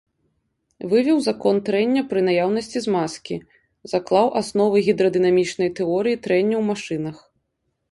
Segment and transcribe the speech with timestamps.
[0.93, 3.37] Вывеў закон трэння пры наяўнасці змазкі,
[3.93, 7.17] заклаў асновы гідрадынамічнай тэорыі трэння ў машынах.